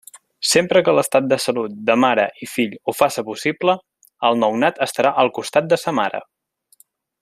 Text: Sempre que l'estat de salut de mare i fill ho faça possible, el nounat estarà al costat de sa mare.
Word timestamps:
Sempre 0.51 0.79
que 0.85 0.93
l'estat 0.99 1.27
de 1.33 1.37
salut 1.43 1.75
de 1.89 1.97
mare 2.05 2.25
i 2.47 2.49
fill 2.55 2.73
ho 2.93 2.97
faça 3.03 3.27
possible, 3.29 3.77
el 4.31 4.43
nounat 4.45 4.85
estarà 4.89 5.17
al 5.25 5.35
costat 5.41 5.73
de 5.75 5.83
sa 5.87 5.99
mare. 6.03 6.25